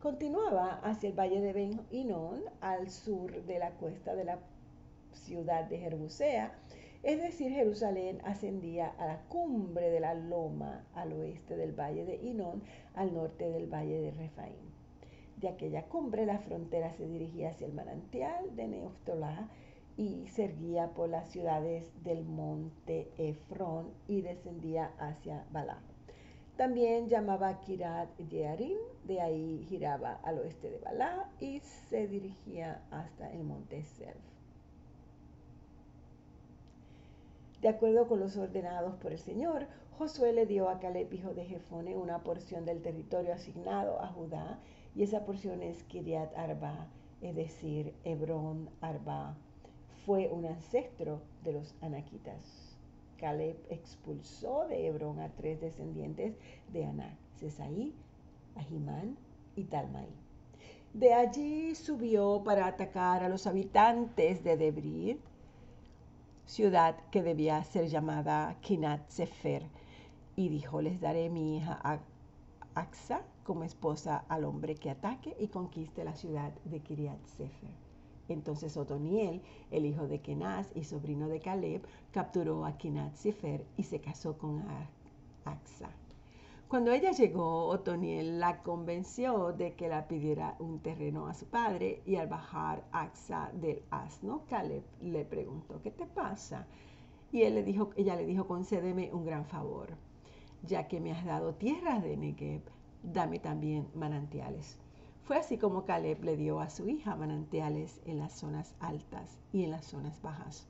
Continuaba 0.00 0.80
hacia 0.82 1.08
el 1.08 1.18
valle 1.18 1.40
de 1.40 1.52
Ben 1.52 1.80
Inón, 1.90 2.42
al 2.60 2.90
sur 2.90 3.32
de 3.44 3.58
la 3.58 3.70
cuesta 3.72 4.14
de 4.14 4.24
la 4.24 4.38
ciudad 5.12 5.64
de 5.64 5.78
Jerbusea, 5.78 6.52
es 7.02 7.20
decir, 7.20 7.52
Jerusalén 7.52 8.20
ascendía 8.24 8.88
a 8.98 9.06
la 9.06 9.20
cumbre 9.28 9.90
de 9.90 10.00
la 10.00 10.14
loma 10.14 10.86
al 10.94 11.12
oeste 11.12 11.54
del 11.54 11.72
valle 11.72 12.06
de 12.06 12.16
Inón, 12.16 12.62
al 12.94 13.12
norte 13.12 13.50
del 13.50 13.66
valle 13.66 14.00
de 14.00 14.10
Refaim. 14.10 14.74
De 15.36 15.48
aquella 15.48 15.84
cumbre 15.84 16.24
la 16.24 16.38
frontera 16.38 16.90
se 16.92 17.06
dirigía 17.06 17.50
hacia 17.50 17.66
el 17.66 17.74
manantial 17.74 18.56
de 18.56 18.68
Neoftolá 18.68 19.48
y 19.96 20.26
seguía 20.28 20.88
por 20.88 21.08
las 21.08 21.28
ciudades 21.28 21.90
del 22.02 22.24
monte 22.24 23.10
Efrón 23.18 23.92
y 24.08 24.22
descendía 24.22 24.92
hacia 24.98 25.44
Balá. 25.52 25.78
También 26.56 27.08
llamaba 27.08 27.60
Kirat 27.60 28.08
Yearim, 28.28 28.78
de 29.04 29.20
ahí 29.20 29.66
giraba 29.68 30.20
al 30.22 30.38
oeste 30.38 30.70
de 30.70 30.78
Balá 30.78 31.28
y 31.40 31.60
se 31.60 32.06
dirigía 32.06 32.82
hasta 32.90 33.32
el 33.32 33.44
monte 33.44 33.82
Self. 33.82 34.16
De 37.60 37.68
acuerdo 37.68 38.06
con 38.06 38.20
los 38.20 38.36
ordenados 38.36 38.94
por 38.96 39.12
el 39.12 39.18
Señor, 39.18 39.66
Josué 39.98 40.32
le 40.32 40.44
dio 40.44 40.68
a 40.68 40.80
Caleb, 40.80 41.12
hijo 41.12 41.34
de 41.34 41.44
Jefone, 41.46 41.96
una 41.96 42.22
porción 42.22 42.64
del 42.64 42.82
territorio 42.82 43.32
asignado 43.32 44.02
a 44.02 44.08
Judá, 44.08 44.58
y 44.94 45.02
esa 45.02 45.24
porción 45.24 45.62
es 45.62 45.82
Kiriat 45.84 46.36
Arba, 46.36 46.88
es 47.22 47.34
decir, 47.34 47.94
Hebrón 48.04 48.68
Arba, 48.80 49.36
fue 50.04 50.28
un 50.28 50.46
ancestro 50.46 51.20
de 51.42 51.52
los 51.52 51.74
anaquitas. 51.80 52.76
Caleb 53.16 53.56
expulsó 53.70 54.66
de 54.68 54.86
Hebrón 54.86 55.20
a 55.20 55.30
tres 55.30 55.60
descendientes 55.60 56.36
de 56.72 56.84
Anac, 56.84 57.16
Sesaí, 57.36 57.94
Ahimán 58.56 59.16
y 59.56 59.64
Talmai. 59.64 60.08
De 60.92 61.12
allí 61.14 61.74
subió 61.74 62.42
para 62.44 62.66
atacar 62.66 63.24
a 63.24 63.28
los 63.28 63.46
habitantes 63.46 64.44
de 64.44 64.56
Debrid, 64.56 65.16
ciudad 66.46 66.96
que 67.10 67.22
debía 67.22 67.62
ser 67.64 67.88
llamada 67.88 68.56
Kinat 68.60 69.08
Sefer, 69.08 69.62
y 70.36 70.48
dijo, 70.48 70.82
les 70.82 71.00
daré 71.00 71.30
mi 71.30 71.56
hija 71.56 72.00
Axa 72.74 73.22
como 73.44 73.64
esposa 73.64 74.24
al 74.28 74.44
hombre 74.44 74.74
que 74.74 74.90
ataque 74.90 75.36
y 75.38 75.48
conquiste 75.48 76.04
la 76.04 76.14
ciudad 76.14 76.52
de 76.64 76.80
Kiriat 76.80 77.24
Sefer. 77.26 77.83
Entonces 78.28 78.76
Otoniel, 78.76 79.42
el 79.70 79.84
hijo 79.84 80.06
de 80.06 80.20
Kenaz 80.20 80.68
y 80.74 80.84
sobrino 80.84 81.28
de 81.28 81.40
Caleb, 81.40 81.82
capturó 82.12 82.64
a 82.64 82.78
Kenaz 82.78 83.18
Sefer 83.18 83.64
y 83.76 83.82
se 83.82 84.00
casó 84.00 84.38
con 84.38 84.64
Axa. 85.44 85.90
Cuando 86.68 86.90
ella 86.90 87.12
llegó, 87.12 87.66
Otoniel 87.66 88.40
la 88.40 88.62
convenció 88.62 89.52
de 89.52 89.74
que 89.74 89.88
la 89.88 90.08
pidiera 90.08 90.56
un 90.58 90.80
terreno 90.80 91.26
a 91.26 91.34
su 91.34 91.46
padre 91.46 92.02
y 92.06 92.16
al 92.16 92.26
bajar 92.26 92.82
Axa 92.90 93.50
del 93.52 93.82
asno, 93.90 94.42
Caleb 94.48 94.82
le 95.02 95.24
preguntó, 95.24 95.80
¿qué 95.82 95.90
te 95.90 96.06
pasa? 96.06 96.66
Y 97.30 97.42
él 97.42 97.54
le 97.56 97.62
dijo, 97.62 97.90
ella 97.96 98.16
le 98.16 98.26
dijo, 98.26 98.46
concédeme 98.46 99.12
un 99.12 99.24
gran 99.24 99.44
favor, 99.44 99.90
ya 100.62 100.88
que 100.88 101.00
me 101.00 101.12
has 101.12 101.24
dado 101.24 101.54
tierras 101.54 102.02
de 102.02 102.16
Negev, 102.16 102.62
dame 103.02 103.38
también 103.38 103.86
manantiales. 103.94 104.78
Fue 105.24 105.38
así 105.38 105.56
como 105.56 105.86
Caleb 105.86 106.22
le 106.22 106.36
dio 106.36 106.60
a 106.60 106.68
su 106.68 106.86
hija 106.86 107.16
manantiales 107.16 107.98
en 108.04 108.18
las 108.18 108.32
zonas 108.32 108.74
altas 108.78 109.38
y 109.54 109.64
en 109.64 109.70
las 109.70 109.86
zonas 109.86 110.20
bajas. 110.20 110.66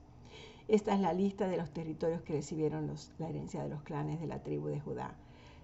Esta 0.69 0.95
es 0.95 1.01
la 1.01 1.13
lista 1.13 1.49
de 1.49 1.57
los 1.57 1.71
territorios 1.73 2.23
que 2.23 2.35
recibieron 2.35 2.95
la 3.19 3.29
herencia 3.29 3.65
de 3.65 3.69
los 3.69 3.83
clanes 3.83 4.21
de 4.21 4.29
la 4.29 4.45
tribu 4.45 4.69
de 4.69 4.81
Judá. 4.81 5.17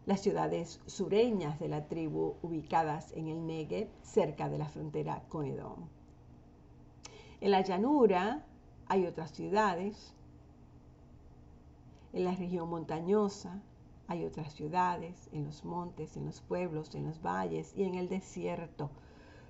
Las 0.06 0.20
ciudades 0.22 0.80
sureñas 0.86 1.60
de 1.60 1.68
la 1.68 1.86
tribu 1.86 2.34
ubicadas 2.42 3.12
en 3.12 3.28
el 3.28 3.46
Negev, 3.46 3.88
cerca 4.02 4.48
de 4.48 4.58
la 4.58 4.68
frontera 4.68 5.22
con 5.28 5.46
Edom. 5.46 5.86
En 7.40 7.52
la 7.52 7.60
llanura 7.60 8.44
hay 8.88 9.06
otras 9.06 9.30
ciudades. 9.30 10.14
En 12.12 12.24
la 12.24 12.34
región 12.34 12.68
montañosa 12.68 13.62
hay 14.10 14.24
otras 14.24 14.52
ciudades, 14.54 15.30
en 15.30 15.44
los 15.44 15.64
montes, 15.64 16.16
en 16.16 16.26
los 16.26 16.40
pueblos, 16.40 16.96
en 16.96 17.04
los 17.04 17.22
valles 17.22 17.72
y 17.76 17.84
en 17.84 17.94
el 17.94 18.08
desierto. 18.08 18.90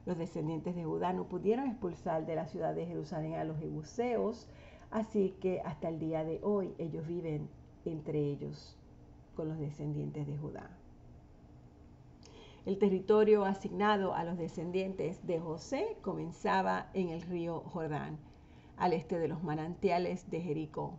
Los 0.05 0.19
descendientes 0.19 0.77
de 0.77 0.85
Judá 0.85 1.15
no 1.15 1.25
pudieron 1.25 1.67
expulsar 1.67 2.27
de 2.27 2.35
la 2.35 2.47
ciudad 2.47 2.75
de 2.75 2.85
Jerusalén 2.85 3.37
a 3.37 3.45
los 3.45 3.59
jebuseos, 3.59 4.49
así 4.91 5.35
que 5.41 5.63
hasta 5.65 5.89
el 5.89 5.99
día 5.99 6.25
de 6.25 6.41
hoy 6.43 6.75
ellos 6.77 7.07
viven 7.07 7.49
entre 7.87 8.19
ellos 8.19 8.77
con 9.35 9.49
los 9.49 9.59
descendientes 9.59 10.27
de 10.27 10.37
Judá. 10.37 10.69
El 12.67 12.77
territorio 12.77 13.47
asignado 13.47 14.13
a 14.13 14.25
los 14.25 14.37
descendientes 14.37 15.27
de 15.27 15.41
José 15.41 15.97
comenzaba 16.03 16.91
en 16.93 17.09
el 17.09 17.23
río 17.23 17.61
Jordán, 17.61 18.19
al 18.77 18.93
este 18.93 19.19
de 19.19 19.29
los 19.29 19.43
manantiales 19.43 20.31
de 20.31 20.43
Jericó, 20.43 20.99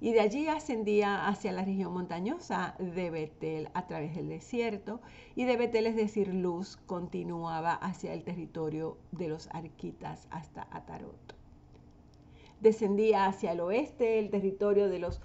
y 0.00 0.12
de 0.12 0.20
allí 0.20 0.46
ascendía 0.48 1.26
hacia 1.26 1.52
la 1.52 1.64
región 1.64 1.92
montañosa 1.92 2.74
de 2.78 3.10
Betel 3.10 3.68
a 3.74 3.86
través 3.86 4.14
del 4.14 4.28
desierto 4.28 5.00
y 5.34 5.44
de 5.44 5.56
Betel, 5.56 5.86
es 5.86 5.96
decir, 5.96 6.28
Luz, 6.28 6.76
continuaba 6.86 7.74
hacia 7.74 8.12
el 8.12 8.22
territorio 8.22 8.98
de 9.10 9.28
los 9.28 9.48
arquitas 9.52 10.28
hasta 10.30 10.68
Atarot. 10.70 11.34
Descendía 12.60 13.26
hacia 13.26 13.52
el 13.52 13.60
oeste 13.60 14.18
el 14.18 14.30
territorio 14.30 14.88
de 14.88 14.98
los 14.98 15.20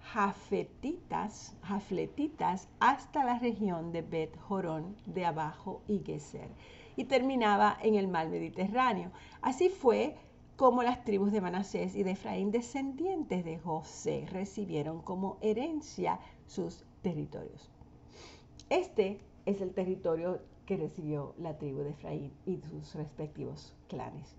jafetitas, 0.00 1.56
jafletitas 1.62 2.68
hasta 2.78 3.24
la 3.24 3.38
región 3.38 3.92
de 3.92 4.02
Bet 4.02 4.36
Jorón 4.38 4.96
de 5.06 5.24
abajo 5.24 5.82
y 5.88 6.02
Geser 6.04 6.50
y 6.96 7.04
terminaba 7.04 7.76
en 7.82 7.94
el 7.94 8.08
mar 8.08 8.28
Mediterráneo. 8.28 9.10
Así 9.40 9.68
fue 9.68 10.16
como 10.56 10.82
las 10.82 11.04
tribus 11.04 11.32
de 11.32 11.40
Manasés 11.40 11.96
y 11.96 12.04
de 12.04 12.12
Efraín, 12.12 12.52
descendientes 12.52 13.44
de 13.44 13.58
José, 13.58 14.26
recibieron 14.30 15.02
como 15.02 15.38
herencia 15.40 16.20
sus 16.46 16.84
territorios. 17.02 17.70
Este 18.70 19.20
es 19.46 19.60
el 19.60 19.74
territorio 19.74 20.40
que 20.64 20.76
recibió 20.76 21.34
la 21.38 21.58
tribu 21.58 21.80
de 21.80 21.90
Efraín 21.90 22.32
y 22.46 22.58
sus 22.58 22.94
respectivos 22.94 23.74
clanes. 23.88 24.36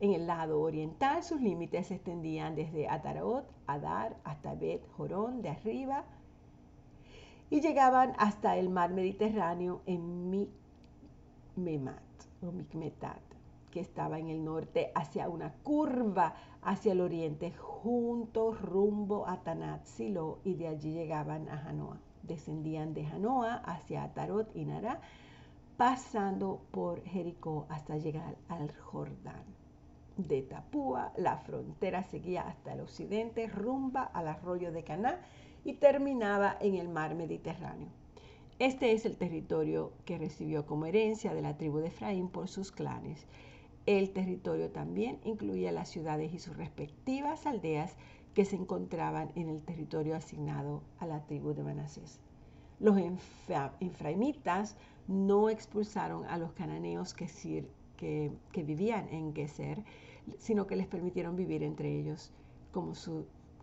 En 0.00 0.12
el 0.12 0.26
lado 0.26 0.60
oriental 0.60 1.24
sus 1.24 1.40
límites 1.40 1.88
se 1.88 1.94
extendían 1.94 2.54
desde 2.54 2.88
Atarot, 2.88 3.50
Adar, 3.66 4.16
hasta 4.24 4.54
Bet 4.54 4.86
Jorón 4.96 5.42
de 5.42 5.48
arriba 5.48 6.04
y 7.50 7.60
llegaban 7.60 8.12
hasta 8.18 8.56
el 8.58 8.68
mar 8.68 8.92
Mediterráneo 8.92 9.80
en 9.86 10.48
Mikmetat 11.56 13.27
estaba 13.80 14.18
en 14.18 14.28
el 14.28 14.44
norte 14.44 14.92
hacia 14.94 15.28
una 15.28 15.52
curva 15.62 16.34
hacia 16.62 16.92
el 16.92 17.00
oriente, 17.00 17.52
junto 17.52 18.52
rumbo 18.52 19.26
a 19.26 19.42
Tanat 19.42 19.84
Silo, 19.86 20.40
y 20.44 20.54
de 20.54 20.68
allí 20.68 20.92
llegaban 20.92 21.48
a 21.48 21.58
Janoa. 21.58 22.00
Descendían 22.22 22.94
de 22.94 23.04
Janoa 23.06 23.54
hacia 23.64 24.02
Atarot 24.02 24.54
y 24.54 24.64
Nara, 24.64 25.00
pasando 25.76 26.60
por 26.70 27.04
Jericó 27.04 27.66
hasta 27.68 27.96
llegar 27.96 28.36
al 28.48 28.72
Jordán. 28.76 29.44
De 30.16 30.42
Tapúa, 30.42 31.12
la 31.16 31.36
frontera 31.36 32.02
seguía 32.02 32.42
hasta 32.42 32.72
el 32.72 32.80
occidente, 32.80 33.46
rumba 33.46 34.02
al 34.02 34.26
arroyo 34.26 34.72
de 34.72 34.82
Caná 34.82 35.20
y 35.64 35.74
terminaba 35.74 36.56
en 36.60 36.74
el 36.74 36.88
mar 36.88 37.14
Mediterráneo. 37.14 37.88
Este 38.58 38.90
es 38.90 39.06
el 39.06 39.16
territorio 39.16 39.92
que 40.04 40.18
recibió 40.18 40.66
como 40.66 40.86
herencia 40.86 41.32
de 41.32 41.42
la 41.42 41.56
tribu 41.56 41.78
de 41.78 41.86
Efraín 41.86 42.28
por 42.28 42.48
sus 42.48 42.72
clanes. 42.72 43.24
El 43.88 44.10
territorio 44.10 44.70
también 44.70 45.18
incluía 45.24 45.72
las 45.72 45.88
ciudades 45.88 46.34
y 46.34 46.38
sus 46.38 46.54
respectivas 46.58 47.46
aldeas 47.46 47.96
que 48.34 48.44
se 48.44 48.54
encontraban 48.54 49.32
en 49.34 49.48
el 49.48 49.62
territorio 49.62 50.14
asignado 50.14 50.82
a 50.98 51.06
la 51.06 51.24
tribu 51.24 51.54
de 51.54 51.62
Manasés. 51.62 52.20
Los 52.80 52.98
efraimitas 53.80 54.76
no 55.06 55.48
expulsaron 55.48 56.26
a 56.26 56.36
los 56.36 56.52
cananeos 56.52 57.14
que, 57.14 57.30
que, 57.96 58.62
vivían 58.62 59.08
en 59.08 59.34
Geser, 59.34 59.82
sino 60.36 60.66
que 60.66 60.76
les 60.76 60.86
permitieron 60.86 61.34
vivir 61.34 61.62
entre 61.62 61.98
ellos, 61.98 62.30
como, 62.72 62.92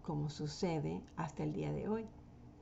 como 0.01 0.31
sucede 0.31 1.01
hasta 1.17 1.43
el 1.43 1.53
día 1.53 1.71
de 1.71 1.87
hoy, 1.87 2.07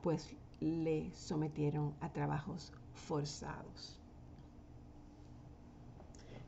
pues 0.01 0.35
le 0.59 1.13
sometieron 1.13 1.93
a 2.01 2.11
trabajos 2.11 2.73
forzados 2.93 4.02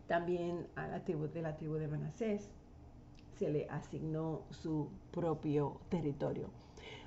también 0.07 0.67
a 0.75 0.87
la 0.87 1.03
tribu 1.03 1.27
de 1.27 1.41
la 1.41 1.55
tribu 1.55 1.75
de 1.75 1.87
Manasés 1.87 2.49
se 3.37 3.49
le 3.49 3.67
asignó 3.69 4.41
su 4.49 4.89
propio 5.11 5.79
territorio, 5.89 6.49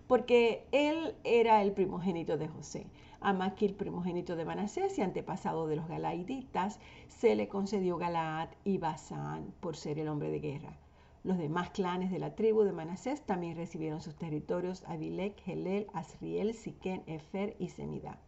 porque 0.06 0.66
él 0.72 1.14
era 1.24 1.62
el 1.62 1.72
primogénito 1.72 2.36
de 2.36 2.48
José. 2.48 2.86
A 3.20 3.32
Maquil, 3.32 3.74
primogénito 3.74 4.36
de 4.36 4.44
Manasés 4.44 4.96
y 4.98 5.02
antepasado 5.02 5.66
de 5.66 5.76
los 5.76 5.88
galaiditas, 5.88 6.78
se 7.08 7.34
le 7.34 7.48
concedió 7.48 7.96
Galaad 7.98 8.50
y 8.64 8.78
Basán 8.78 9.52
por 9.60 9.76
ser 9.76 9.98
el 9.98 10.08
hombre 10.08 10.30
de 10.30 10.38
guerra. 10.38 10.78
Los 11.24 11.38
demás 11.38 11.70
clanes 11.70 12.12
de 12.12 12.20
la 12.20 12.36
tribu 12.36 12.62
de 12.62 12.72
Manasés 12.72 13.22
también 13.22 13.56
recibieron 13.56 14.00
sus 14.00 14.14
territorios 14.14 14.84
Abilek, 14.86 15.46
Helel, 15.48 15.88
Asriel, 15.92 16.54
Siquén, 16.54 17.02
Efer 17.06 17.56
y 17.58 17.68
Semidá. 17.70 18.18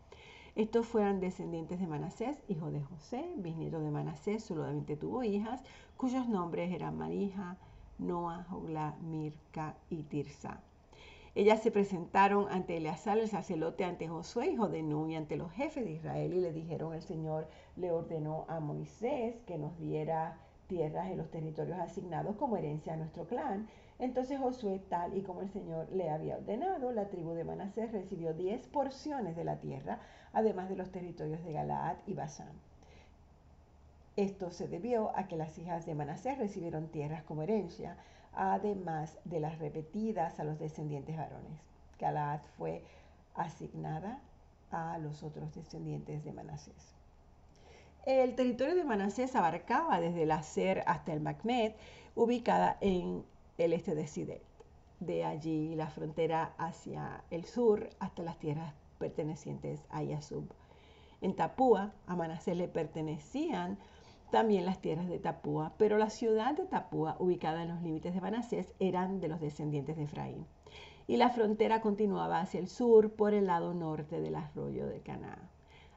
Estos 0.60 0.86
fueran 0.86 1.20
descendientes 1.20 1.80
de 1.80 1.86
Manasés, 1.86 2.42
hijo 2.46 2.70
de 2.70 2.82
José, 2.82 3.24
bisnieto 3.38 3.80
de 3.80 3.90
Manasés, 3.90 4.44
solamente 4.44 4.94
tuvo 4.94 5.24
hijas, 5.24 5.62
cuyos 5.96 6.28
nombres 6.28 6.70
eran 6.70 6.98
Marija, 6.98 7.56
Noa, 7.98 8.44
Jogla, 8.50 8.94
Mirka 9.00 9.74
y 9.88 10.02
Tirsa. 10.02 10.60
Ellas 11.34 11.62
se 11.62 11.70
presentaron 11.70 12.46
ante 12.50 12.76
Eleazar, 12.76 13.16
el 13.16 13.28
sacerdote, 13.28 13.84
ante 13.84 14.06
Josué, 14.06 14.50
hijo 14.50 14.68
de 14.68 14.82
Nun, 14.82 15.08
y 15.08 15.16
ante 15.16 15.38
los 15.38 15.50
jefes 15.50 15.82
de 15.82 15.92
Israel, 15.92 16.34
y 16.34 16.42
le 16.42 16.52
dijeron, 16.52 16.92
el 16.92 17.00
Señor 17.00 17.48
le 17.76 17.90
ordenó 17.90 18.44
a 18.48 18.60
Moisés 18.60 19.36
que 19.46 19.56
nos 19.56 19.78
diera 19.78 20.36
tierras 20.66 21.10
en 21.10 21.16
los 21.16 21.30
territorios 21.30 21.78
asignados 21.78 22.36
como 22.36 22.58
herencia 22.58 22.92
a 22.92 22.96
nuestro 22.98 23.24
clan. 23.24 23.66
Entonces 23.98 24.38
Josué, 24.38 24.80
tal 24.90 25.16
y 25.16 25.22
como 25.22 25.40
el 25.40 25.48
Señor 25.48 25.88
le 25.90 26.10
había 26.10 26.36
ordenado, 26.36 26.92
la 26.92 27.08
tribu 27.08 27.32
de 27.32 27.44
Manasés 27.44 27.92
recibió 27.92 28.34
diez 28.34 28.66
porciones 28.68 29.36
de 29.36 29.44
la 29.44 29.58
tierra, 29.58 30.00
además 30.32 30.68
de 30.68 30.76
los 30.76 30.90
territorios 30.90 31.44
de 31.44 31.52
Galaad 31.52 31.96
y 32.06 32.14
Basán. 32.14 32.52
Esto 34.16 34.50
se 34.50 34.68
debió 34.68 35.16
a 35.16 35.28
que 35.28 35.36
las 35.36 35.56
hijas 35.58 35.86
de 35.86 35.94
Manasés 35.94 36.38
recibieron 36.38 36.88
tierras 36.88 37.22
como 37.22 37.42
herencia, 37.42 37.96
además 38.32 39.18
de 39.24 39.40
las 39.40 39.58
repetidas 39.58 40.38
a 40.40 40.44
los 40.44 40.58
descendientes 40.58 41.16
varones. 41.16 41.60
Galaad 41.98 42.40
fue 42.56 42.84
asignada 43.34 44.20
a 44.70 44.98
los 44.98 45.22
otros 45.22 45.54
descendientes 45.54 46.24
de 46.24 46.32
Manasés. 46.32 46.94
El 48.06 48.34
territorio 48.34 48.74
de 48.74 48.84
Manasés 48.84 49.36
abarcaba 49.36 50.00
desde 50.00 50.22
el 50.22 50.30
Acer 50.30 50.82
hasta 50.86 51.12
el 51.12 51.20
Macmed, 51.20 51.72
ubicada 52.14 52.78
en 52.80 53.24
el 53.58 53.72
este 53.72 53.94
de 53.94 54.06
Sidet. 54.06 54.42
De 55.00 55.24
allí 55.24 55.74
la 55.74 55.88
frontera 55.88 56.54
hacia 56.58 57.24
el 57.30 57.44
sur 57.44 57.90
hasta 58.00 58.22
las 58.22 58.38
tierras 58.38 58.74
pertenecientes 59.00 59.80
a 59.88 60.02
Yasub. 60.02 60.44
En 61.22 61.34
Tapúa, 61.34 61.94
a 62.06 62.16
Manasés 62.16 62.56
le 62.56 62.68
pertenecían 62.68 63.78
también 64.30 64.66
las 64.66 64.80
tierras 64.80 65.08
de 65.08 65.18
Tapúa, 65.18 65.72
pero 65.78 65.96
la 65.96 66.10
ciudad 66.10 66.54
de 66.54 66.66
Tapúa, 66.66 67.16
ubicada 67.18 67.62
en 67.62 67.70
los 67.70 67.82
límites 67.82 68.14
de 68.14 68.20
Manasés, 68.20 68.74
eran 68.78 69.20
de 69.20 69.28
los 69.28 69.40
descendientes 69.40 69.96
de 69.96 70.04
Efraín. 70.04 70.46
Y 71.06 71.16
la 71.16 71.30
frontera 71.30 71.80
continuaba 71.80 72.40
hacia 72.40 72.60
el 72.60 72.68
sur 72.68 73.12
por 73.14 73.32
el 73.32 73.46
lado 73.46 73.72
norte 73.72 74.20
del 74.20 74.36
arroyo 74.36 74.86
de 74.86 75.00
Canaán, 75.00 75.48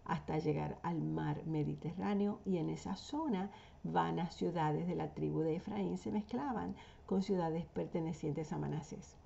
hasta 0.05 0.39
llegar 0.39 0.79
al 0.81 1.01
mar 1.01 1.45
Mediterráneo, 1.45 2.39
y 2.45 2.57
en 2.57 2.69
esa 2.69 2.95
zona 2.95 3.51
vanas 3.83 4.33
ciudades 4.33 4.87
de 4.87 4.95
la 4.95 5.13
tribu 5.13 5.41
de 5.41 5.57
Efraín 5.57 5.97
se 5.97 6.11
mezclaban 6.11 6.75
con 7.05 7.21
ciudades 7.21 7.65
pertenecientes 7.65 8.53
a 8.53 8.57
Manasés. 8.57 9.17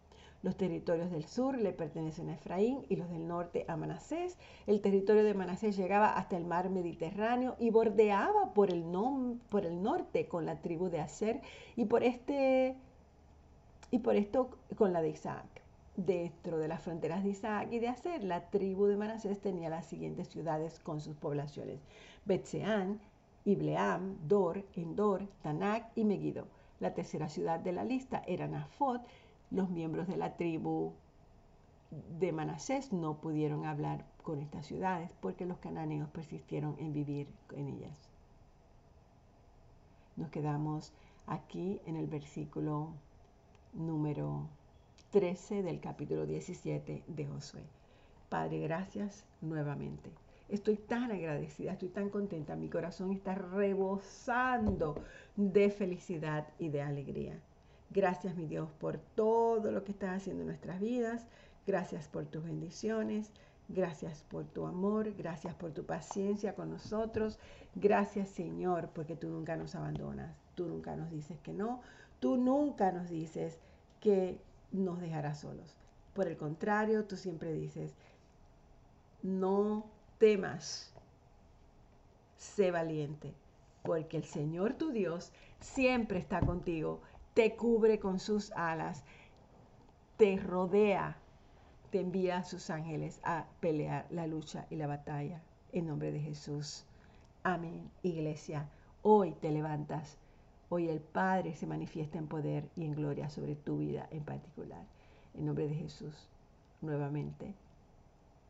Los 0.43 0.55
territorios 0.55 1.09
del 1.09 1.25
sur 1.25 1.57
le 1.57 1.73
pertenecen 1.73 2.29
a 2.29 2.35
Efraín 2.35 2.85
y 2.89 2.95
los 2.95 3.09
del 3.09 3.27
norte 3.27 3.65
a 3.67 3.75
Manasés. 3.75 4.37
El 4.67 4.81
territorio 4.81 5.23
de 5.23 5.33
Manasés 5.33 5.75
llegaba 5.75 6.15
hasta 6.15 6.37
el 6.37 6.45
mar 6.45 6.69
Mediterráneo 6.69 7.55
y 7.59 7.71
bordeaba 7.71 8.53
por 8.53 8.69
el, 8.69 8.91
norte 8.91 10.27
con 10.27 10.45
la 10.45 10.61
tribu 10.61 10.89
de 10.89 10.99
Aser 10.99 11.41
y 11.75 11.85
por, 11.85 12.03
este, 12.03 12.75
y 13.89 13.99
por 13.99 14.15
esto 14.15 14.51
con 14.77 14.93
la 14.93 15.01
de 15.01 15.09
Isaac. 15.09 15.45
Dentro 15.95 16.59
de 16.59 16.67
las 16.67 16.83
fronteras 16.83 17.23
de 17.23 17.31
Isaac 17.31 17.69
y 17.71 17.79
de 17.79 17.87
Aser, 17.87 18.23
la 18.23 18.51
tribu 18.51 18.85
de 18.85 18.97
Manasés 18.97 19.41
tenía 19.41 19.69
las 19.69 19.87
siguientes 19.87 20.27
ciudades 20.27 20.79
con 20.79 21.01
sus 21.01 21.15
poblaciones: 21.15 21.79
Betseán, 22.25 22.99
Ibleam, 23.45 24.17
Dor, 24.27 24.63
Endor, 24.75 25.27
Tanak 25.41 25.89
y 25.95 26.03
Megiddo. 26.03 26.45
La 26.79 26.93
tercera 26.93 27.27
ciudad 27.27 27.59
de 27.59 27.71
la 27.71 27.83
lista 27.83 28.21
era 28.27 28.47
Nafot 28.47 29.01
los 29.51 29.69
miembros 29.69 30.07
de 30.07 30.17
la 30.17 30.35
tribu 30.35 30.93
de 32.19 32.31
Manasés 32.31 32.91
no 32.91 33.21
pudieron 33.21 33.65
hablar 33.65 34.05
con 34.23 34.41
estas 34.41 34.65
ciudades 34.65 35.11
porque 35.21 35.45
los 35.45 35.57
cananeos 35.59 36.09
persistieron 36.09 36.75
en 36.79 36.93
vivir 36.93 37.27
en 37.51 37.67
ellas. 37.67 38.09
Nos 40.17 40.29
quedamos 40.29 40.91
aquí 41.27 41.79
en 41.85 41.95
el 41.95 42.07
versículo 42.07 42.89
número 43.73 44.47
13 45.11 45.63
del 45.63 45.79
capítulo 45.79 46.25
17 46.25 47.03
de 47.07 47.25
Josué. 47.25 47.63
Padre, 48.29 48.59
gracias 48.59 49.25
nuevamente. 49.41 50.11
Estoy 50.49 50.77
tan 50.77 51.11
agradecida, 51.11 51.73
estoy 51.73 51.89
tan 51.89 52.09
contenta, 52.09 52.55
mi 52.55 52.69
corazón 52.69 53.11
está 53.11 53.35
rebosando 53.35 54.95
de 55.35 55.69
felicidad 55.69 56.47
y 56.57 56.69
de 56.69 56.81
alegría. 56.81 57.39
Gracias, 57.89 58.35
mi 58.35 58.45
Dios, 58.45 58.69
por 58.79 58.97
todo 58.97 59.71
lo 59.71 59.83
que 59.83 59.91
estás 59.91 60.17
haciendo 60.17 60.41
en 60.41 60.47
nuestras 60.47 60.79
vidas. 60.79 61.25
Gracias 61.65 62.07
por 62.07 62.25
tus 62.25 62.43
bendiciones. 62.43 63.31
Gracias 63.69 64.23
por 64.29 64.45
tu 64.45 64.65
amor. 64.65 65.13
Gracias 65.15 65.53
por 65.55 65.71
tu 65.71 65.85
paciencia 65.85 66.53
con 66.55 66.69
nosotros. 66.69 67.39
Gracias, 67.75 68.29
Señor, 68.29 68.89
porque 68.93 69.15
tú 69.15 69.29
nunca 69.29 69.55
nos 69.55 69.75
abandonas. 69.75 70.35
Tú 70.55 70.67
nunca 70.67 70.95
nos 70.95 71.09
dices 71.11 71.39
que 71.41 71.53
no. 71.53 71.81
Tú 72.19 72.37
nunca 72.37 72.91
nos 72.91 73.09
dices 73.09 73.57
que 73.99 74.39
nos 74.71 74.99
dejará 74.99 75.35
solos. 75.35 75.75
Por 76.13 76.27
el 76.27 76.37
contrario, 76.37 77.05
tú 77.05 77.15
siempre 77.15 77.53
dices, 77.53 77.93
no 79.21 79.85
temas, 80.17 80.91
sé 82.37 82.71
valiente, 82.71 83.33
porque 83.83 84.17
el 84.17 84.23
Señor 84.23 84.73
tu 84.73 84.91
Dios 84.91 85.31
siempre 85.59 86.19
está 86.19 86.39
contigo, 86.39 87.01
te 87.37 87.55
cubre 87.55 87.99
con 87.99 88.17
sus 88.17 88.51
alas, 88.53 89.03
te 90.17 90.37
rodea, 90.37 91.17
te 91.91 91.99
envía 91.99 92.37
a 92.37 92.43
sus 92.43 92.71
ángeles 92.71 93.19
a 93.23 93.45
pelear 93.59 94.07
la 94.09 94.25
lucha 94.25 94.65
y 94.71 94.75
la 94.75 94.87
batalla. 94.87 95.39
En 95.71 95.85
nombre 95.85 96.11
de 96.11 96.19
Jesús. 96.19 96.83
Amén. 97.43 97.91
Iglesia, 98.01 98.67
hoy 99.03 99.33
te 99.33 99.51
levantas. 99.51 100.17
Hoy 100.69 100.89
el 100.89 100.99
Padre 100.99 101.53
se 101.53 101.67
manifiesta 101.67 102.17
en 102.17 102.27
poder 102.27 102.67
y 102.75 102.85
en 102.85 102.95
gloria 102.95 103.29
sobre 103.29 103.55
tu 103.55 103.77
vida 103.77 104.07
en 104.09 104.23
particular. 104.23 104.87
En 105.35 105.45
nombre 105.45 105.67
de 105.67 105.75
Jesús, 105.75 106.27
nuevamente. 106.81 107.53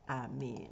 Amén. 0.07 0.65